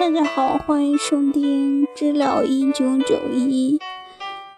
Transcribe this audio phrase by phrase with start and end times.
[0.00, 3.78] 大家好，欢迎收听知了一九九一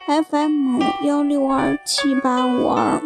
[0.06, 3.00] FM 幺六二七八五二。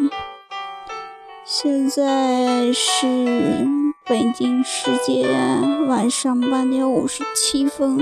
[1.44, 3.66] 现在是
[4.04, 7.98] 北京时间晚上八点五十七分。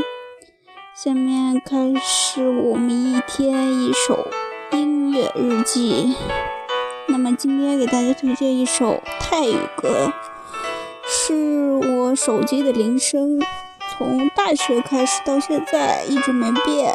[0.95, 4.29] 下面开始我们一天一首
[4.73, 6.15] 音乐日记。
[7.07, 10.13] 那么今天给大家推荐一首泰语歌，
[11.07, 13.41] 是我手机的铃声。
[13.99, 16.95] 从大学开始到现在一直没变，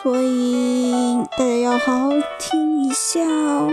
[0.00, 0.92] 所以
[1.32, 3.68] 大家要好好听一下哦。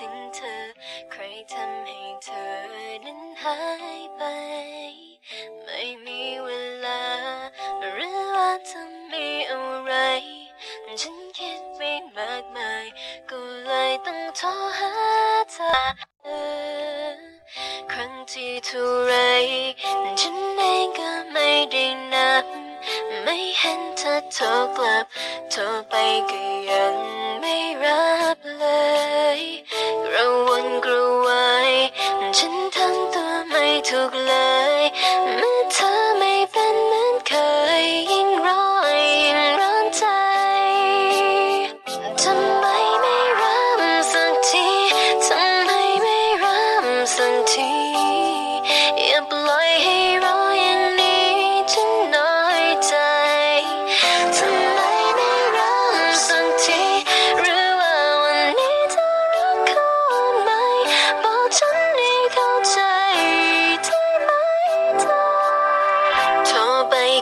[0.00, 0.56] ถึงเธอ
[1.10, 2.50] ใครทำให้เธอ
[3.04, 3.56] นั้นหา
[3.98, 4.22] ยไป
[5.64, 6.50] ไม่มีเว
[6.84, 7.02] ลา
[7.92, 8.80] หรือว่าจะ
[9.12, 9.92] มีอะไร
[11.02, 12.84] ฉันคิดไม่มากมาย
[13.30, 14.46] ก็เลยต้องโทร
[14.78, 14.92] หา
[15.52, 15.74] เธอ
[17.92, 19.14] ครั้งที่เท่าไร
[20.20, 22.44] ฉันเองก็ไม่ได้นับ
[23.22, 24.44] ไม่เห็นเธอโทร
[24.76, 25.06] กลับ
[25.50, 25.94] โทรไป
[26.30, 27.29] ก็ยัง
[33.92, 34.29] ไ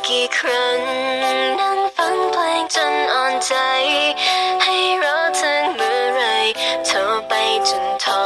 [0.09, 0.81] กี่ครั้ง
[1.61, 3.55] นั่งฟังเพลงจนอ่อนใจ
[4.63, 6.23] ให้รอถึงเมื่อไร
[6.87, 6.99] โทร
[7.29, 7.33] ไป
[7.69, 8.25] จนท้อ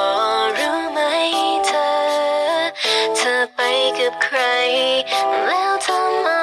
[0.59, 1.01] รู้ไหม
[1.67, 1.91] เธอ
[3.17, 3.61] เธอไป
[3.99, 4.39] กับใคร
[5.47, 6.42] แล้วทำไม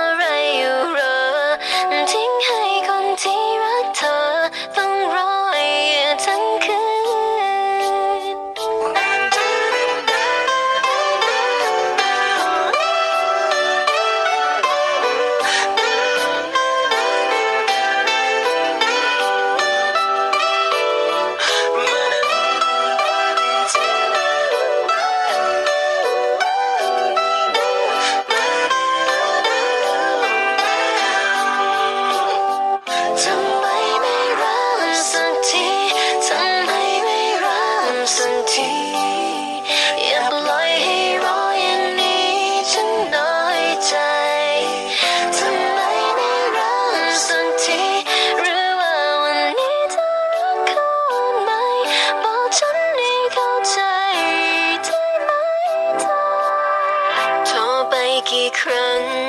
[58.90, 59.29] กี่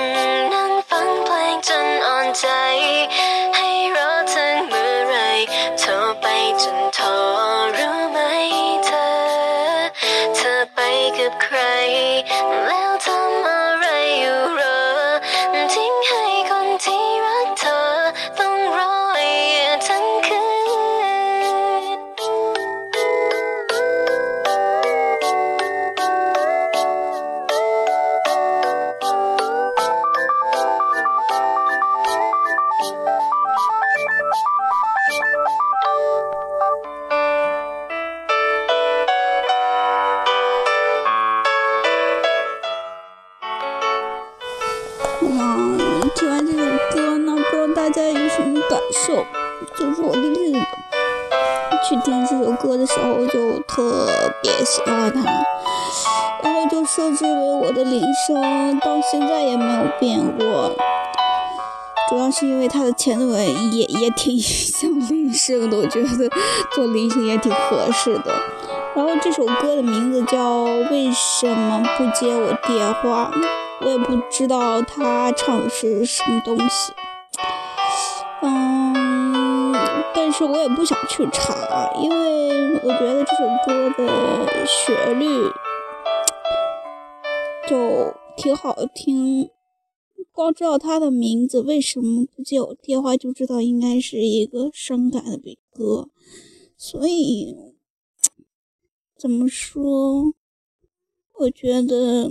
[48.69, 49.25] 感受？
[49.79, 50.53] 就是我第一次
[51.89, 54.07] 去听这首歌的时候，就特
[54.43, 55.23] 别喜欢它，
[56.43, 60.75] 然后就设置为我的铃声，到现在也没有变过。
[62.09, 66.29] 主要是因为它的前奏也也挺像铃声的，我觉得
[66.75, 68.33] 做铃声也挺合适的。
[68.97, 73.31] 然后这首歌的名字叫《为什么不接我电话》，
[73.83, 76.93] 我也不知道他唱的是什么东西。
[78.43, 79.73] 嗯，
[80.15, 85.27] 但是我也不想去查，因为我觉得这首歌的旋律
[87.69, 89.51] 就挺好听。
[90.33, 96.09] 光知道他的名字，为什么不接我电话，就知道应该是一个伤感的歌，
[96.79, 97.55] 所以
[99.19, 100.33] 怎么说？
[101.41, 102.31] 我觉得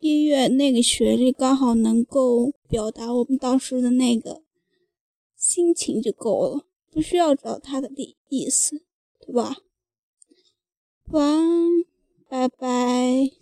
[0.00, 4.42] 音乐那个旋律刚好能够表达我们当时的那个
[5.42, 8.84] 心情就够了，不需要找他的意意思，
[9.18, 9.56] 对吧？
[11.10, 11.84] 晚安，
[12.28, 13.41] 拜拜。